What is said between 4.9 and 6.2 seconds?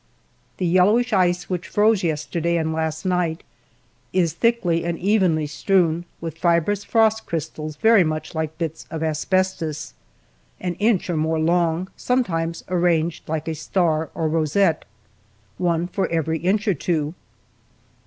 evenly strewn